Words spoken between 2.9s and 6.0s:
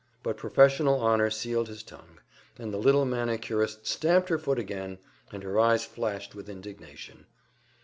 manicurist stamped her foot again, and her eyes